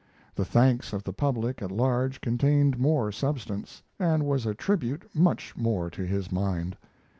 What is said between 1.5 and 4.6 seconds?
at large contained more substance, and was a